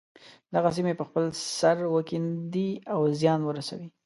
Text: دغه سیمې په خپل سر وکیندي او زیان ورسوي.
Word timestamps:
دغه 0.53 0.69
سیمې 0.77 0.93
په 0.99 1.03
خپل 1.09 1.23
سر 1.57 1.77
وکیندي 1.95 2.69
او 2.93 2.99
زیان 3.19 3.39
ورسوي. 3.45 3.87